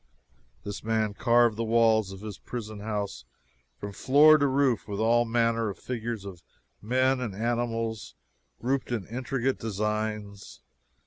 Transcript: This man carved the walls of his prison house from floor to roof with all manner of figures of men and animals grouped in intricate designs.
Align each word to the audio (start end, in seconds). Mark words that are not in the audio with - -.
This 0.63 0.83
man 0.83 1.13
carved 1.13 1.57
the 1.57 1.63
walls 1.63 2.11
of 2.11 2.21
his 2.21 2.39
prison 2.39 2.79
house 2.79 3.23
from 3.79 3.91
floor 3.91 4.39
to 4.39 4.47
roof 4.47 4.87
with 4.87 4.99
all 4.99 5.25
manner 5.25 5.69
of 5.69 5.77
figures 5.77 6.25
of 6.25 6.41
men 6.81 7.19
and 7.19 7.35
animals 7.35 8.15
grouped 8.59 8.91
in 8.91 9.05
intricate 9.05 9.59
designs. 9.59 10.61